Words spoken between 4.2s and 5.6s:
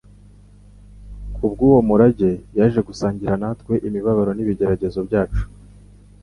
n'ibigeragezo byacu,